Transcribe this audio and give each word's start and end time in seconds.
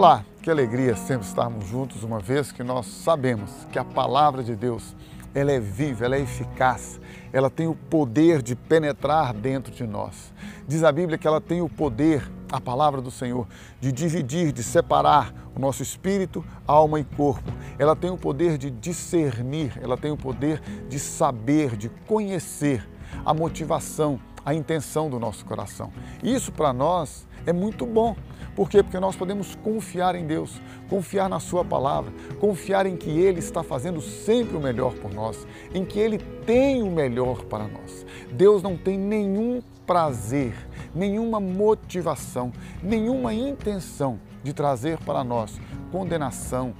Olá, 0.00 0.24
que 0.42 0.50
alegria 0.50 0.96
sempre 0.96 1.26
estarmos 1.26 1.66
juntos, 1.66 2.02
uma 2.02 2.18
vez 2.18 2.50
que 2.50 2.62
nós 2.62 2.86
sabemos 2.86 3.50
que 3.70 3.78
a 3.78 3.84
palavra 3.84 4.42
de 4.42 4.56
Deus 4.56 4.96
ela 5.34 5.52
é 5.52 5.60
viva, 5.60 6.06
ela 6.06 6.16
é 6.16 6.20
eficaz, 6.22 6.98
ela 7.30 7.50
tem 7.50 7.66
o 7.66 7.74
poder 7.74 8.40
de 8.40 8.56
penetrar 8.56 9.34
dentro 9.34 9.70
de 9.70 9.86
nós. 9.86 10.32
Diz 10.66 10.84
a 10.84 10.90
Bíblia 10.90 11.18
que 11.18 11.26
ela 11.26 11.38
tem 11.38 11.60
o 11.60 11.68
poder, 11.68 12.26
a 12.50 12.58
palavra 12.58 13.02
do 13.02 13.10
Senhor, 13.10 13.46
de 13.78 13.92
dividir, 13.92 14.52
de 14.52 14.62
separar 14.62 15.34
o 15.54 15.60
nosso 15.60 15.82
espírito, 15.82 16.42
alma 16.66 16.98
e 16.98 17.04
corpo. 17.04 17.52
Ela 17.78 17.94
tem 17.94 18.08
o 18.08 18.16
poder 18.16 18.56
de 18.56 18.70
discernir, 18.70 19.78
ela 19.82 19.98
tem 19.98 20.10
o 20.10 20.16
poder 20.16 20.62
de 20.88 20.98
saber, 20.98 21.76
de 21.76 21.90
conhecer 22.06 22.88
a 23.22 23.34
motivação, 23.34 24.18
a 24.46 24.54
intenção 24.54 25.10
do 25.10 25.20
nosso 25.20 25.44
coração. 25.44 25.92
Isso 26.22 26.50
para 26.50 26.72
nós 26.72 27.28
é 27.44 27.52
muito 27.52 27.84
bom. 27.84 28.16
Por 28.60 28.68
quê? 28.68 28.82
Porque 28.82 29.00
nós 29.00 29.16
podemos 29.16 29.54
confiar 29.54 30.14
em 30.14 30.26
Deus, 30.26 30.60
confiar 30.86 31.30
na 31.30 31.40
Sua 31.40 31.64
palavra, 31.64 32.12
confiar 32.38 32.84
em 32.84 32.94
que 32.94 33.08
Ele 33.08 33.38
está 33.38 33.62
fazendo 33.62 34.02
sempre 34.02 34.54
o 34.54 34.60
melhor 34.60 34.92
por 34.96 35.10
nós, 35.14 35.46
em 35.72 35.82
que 35.82 35.98
Ele 35.98 36.18
tem 36.44 36.82
o 36.82 36.90
melhor 36.90 37.42
para 37.46 37.66
nós. 37.66 38.04
Deus 38.30 38.62
não 38.62 38.76
tem 38.76 38.98
nenhum 38.98 39.62
prazer, 39.86 40.54
nenhuma 40.94 41.40
motivação, 41.40 42.52
nenhuma 42.82 43.32
intenção 43.32 44.20
de 44.42 44.52
trazer 44.52 44.98
para 45.06 45.24
nós 45.24 45.58
condenação, 45.90 46.74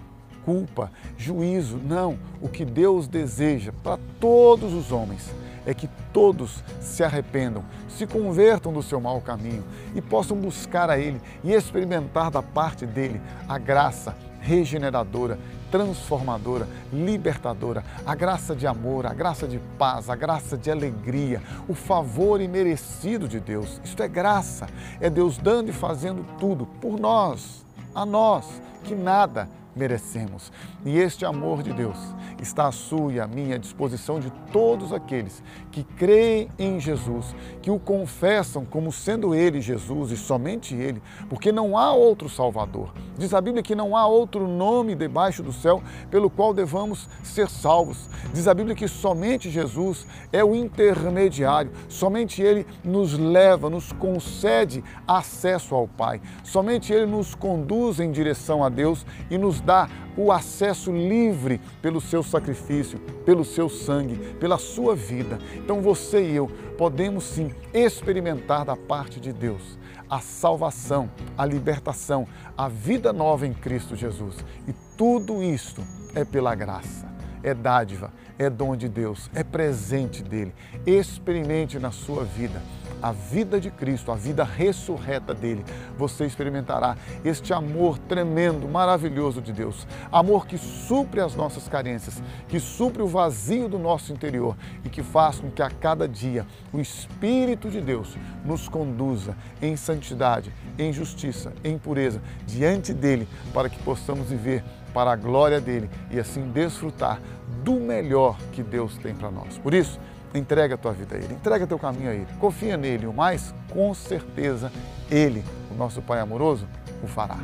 culpa, 0.51 0.91
juízo. 1.17 1.79
Não, 1.79 2.19
o 2.43 2.49
que 2.49 2.65
Deus 2.65 3.07
deseja 3.07 3.73
para 3.85 4.01
todos 4.19 4.73
os 4.73 4.91
homens 4.91 5.31
é 5.65 5.73
que 5.73 5.89
todos 6.13 6.65
se 6.81 7.05
arrependam, 7.05 7.65
se 7.89 8.05
convertam 8.05 8.73
do 8.73 8.83
seu 8.83 9.01
mau 9.01 9.21
caminho 9.21 9.63
e 9.95 10.03
possam 10.03 10.37
buscar 10.37 10.91
a 10.91 10.99
Ele 10.99 11.21
e 11.45 11.53
experimentar 11.53 12.33
da 12.33 12.43
parte 12.43 12.85
dele 12.85 13.21
a 13.49 13.59
graça 13.59 14.17
regeneradora, 14.41 15.39
transformadora, 15.71 16.67
libertadora, 16.93 17.85
a 18.05 18.15
graça 18.17 18.57
de 18.57 18.67
amor, 18.67 19.07
a 19.07 19.15
graça 19.15 19.47
de 19.47 19.61
paz, 19.79 20.11
a 20.11 20.17
graça 20.17 20.57
de 20.57 20.69
alegria, 20.69 21.41
o 21.69 21.75
favor 21.75 22.41
imerecido 22.41 23.29
de 23.29 23.39
Deus. 23.39 23.81
Isto 23.85 24.03
é 24.03 24.09
graça, 24.09 24.67
é 25.01 25.09
Deus 25.09 25.39
dando 25.39 25.69
e 25.69 25.73
fazendo 25.73 26.27
tudo 26.41 26.67
por 26.81 26.99
nós, 26.99 27.65
a 27.95 28.05
nós, 28.05 28.47
que 28.83 28.97
nada 28.97 29.49
merecemos. 29.75 30.53
E 30.85 30.99
este 30.99 31.25
amor 31.25 31.63
de 31.63 31.73
Deus 31.73 31.99
está 32.41 32.67
à 32.67 32.73
sua 32.73 33.13
e 33.13 33.21
à 33.21 33.27
minha 33.27 33.59
disposição 33.59 34.21
de 34.21 34.31
todos 34.53 34.93
aqueles 34.93 35.43
que 35.71 35.85
creem 35.85 36.49
em 36.59 36.81
Jesus, 36.81 37.35
que 37.63 37.71
o 37.71 37.79
confessam 37.79 38.65
como 38.65 38.93
sendo 38.93 39.35
Ele 39.35 39.61
Jesus 39.61 40.11
e 40.11 40.17
somente 40.17 40.75
Ele, 40.75 41.03
porque 41.29 41.53
não 41.53 41.77
há 41.77 41.93
outro 41.93 42.29
Salvador. 42.29 42.93
Diz 43.21 43.35
a 43.35 43.41
Bíblia 43.43 43.63
que 43.63 43.75
não 43.75 43.95
há 43.95 44.07
outro 44.07 44.49
nome 44.49 44.95
debaixo 44.95 45.43
do 45.43 45.53
céu 45.53 45.83
pelo 46.11 46.31
qual 46.31 46.55
devamos 46.55 47.07
ser 47.23 47.51
salvos. 47.51 48.09
Diz 48.33 48.49
a 48.49 48.55
Bíblia 48.55 48.75
que 48.75 48.89
somente 48.89 49.51
Jesus 49.51 50.07
é 50.33 50.43
o 50.43 50.55
intermediário, 50.55 51.71
somente 51.87 52.41
Ele 52.41 52.67
nos 52.83 53.19
leva, 53.19 53.69
nos 53.69 53.93
concede 53.93 54.83
acesso 55.07 55.75
ao 55.75 55.87
Pai, 55.87 56.19
somente 56.43 56.95
Ele 56.95 57.05
nos 57.05 57.35
conduz 57.35 58.01
em 58.01 58.11
direção 58.11 58.65
a 58.65 58.71
Deus 58.71 59.05
e 59.31 59.37
nos 59.37 59.61
dá 59.61 59.87
o 60.17 60.33
acesso 60.33 60.93
livre 60.93 61.61
pelo 61.81 62.01
seu 62.01 62.23
sacrifício, 62.23 62.99
pelo 63.25 63.45
seu 63.45 63.69
sangue, 63.69 64.17
pela 64.39 64.59
sua 64.59 64.95
vida. 64.95 65.39
Então 65.57 65.81
você 65.81 66.23
e 66.23 66.37
eu 66.37 66.49
podemos 66.77 67.25
sim 67.25 67.51
experimentar 67.73 68.65
da 68.65 68.77
parte 68.77 69.21
de 69.21 69.33
Deus 69.33 69.79
a 70.09 70.19
salvação, 70.19 71.09
a 71.39 71.47
libertação, 71.47 72.27
a 72.59 72.69
vida 72.69 73.13
nova 73.13 73.47
em 73.47 73.55
Cristo 73.55 73.95
Jesus. 73.95 74.37
E 74.67 74.73
tudo 74.97 75.43
isto 75.43 75.83
é 76.15 76.25
pela 76.25 76.55
graça, 76.55 77.07
é 77.43 77.55
dádiva, 77.55 78.13
é 78.37 78.51
dom 78.51 78.75
de 78.75 78.89
Deus, 78.89 79.31
é 79.35 79.45
presente 79.45 80.23
dele. 80.23 80.53
Experimente 80.85 81.79
na 81.79 81.93
sua 81.93 82.25
vida 82.25 82.61
a 83.03 83.13
vida 83.13 83.61
de 83.61 83.71
Cristo, 83.71 84.13
a 84.13 84.17
vida 84.17 84.45
ressurreta 84.45 85.35
dele, 85.35 85.65
você 85.97 86.27
experimentará 86.27 86.97
este 87.25 87.53
amor 87.53 87.99
tremendo, 87.99 88.69
maravilhoso 88.69 89.41
de 89.41 89.53
Deus. 89.53 89.87
Amor 90.11 90.47
que 90.47 90.59
supre 90.59 91.21
as 91.21 91.35
nossas 91.35 91.69
carências, 91.69 92.23
que 92.49 92.61
supre 92.61 93.03
o 93.03 93.07
vazio 93.07 93.69
do 93.69 93.79
nosso 93.79 94.13
interior 94.13 94.57
e 94.85 94.89
que 94.89 95.03
faz 95.03 95.41
com 95.41 95.51
que 95.51 95.63
a 95.63 95.71
cada 95.71 96.09
dia 96.09 96.47
o 96.73 96.81
Espírito 96.81 97.71
de 97.71 97.81
Deus 97.81 98.17
nos 98.45 98.69
conduza 98.69 99.37
em 99.61 99.77
santidade, 99.77 100.53
em 100.79 100.93
justiça, 100.93 101.53
em 101.65 101.79
pureza 101.79 102.21
diante 102.47 102.93
dele, 102.93 103.29
para 103.53 103.69
que 103.69 103.79
possamos 103.83 104.29
viver 104.29 104.63
para 104.93 105.13
a 105.13 105.17
glória 105.17 105.61
dele 105.61 105.89
e 106.11 106.19
assim 106.19 106.51
desfrutar 106.51 107.21
do 107.65 107.75
melhor 107.75 108.39
que 108.53 108.63
Deus 108.63 108.97
tem 108.99 109.15
para 109.15 109.31
nós. 109.31 109.59
Por 109.59 109.75
isso, 109.75 110.01
Entrega 110.35 110.77
a 110.77 110.79
tua 110.79 110.93
vida 110.93 111.17
a 111.17 111.19
Ele, 111.19 111.35
entrega 111.35 111.67
teu 111.67 111.79
caminho 111.79 112.11
a 112.11 112.15
Ele, 112.15 112.29
confia 112.39 112.77
nele, 112.77 113.07
o 113.07 113.13
mais, 113.13 113.53
com 113.69 113.93
certeza, 113.93 114.71
Ele, 115.11 115.45
o 115.71 115.75
nosso 115.75 116.01
Pai 116.01 116.21
amoroso, 116.21 116.67
o 117.03 117.09
fará. 117.09 117.39